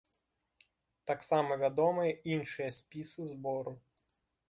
Таксама 1.11 1.59
вядомыя 1.65 2.11
іншыя 2.39 2.69
спісы 2.81 3.31
збору. 3.33 3.79